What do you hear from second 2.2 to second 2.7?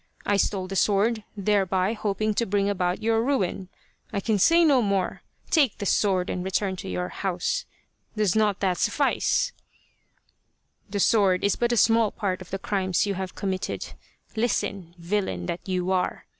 to bring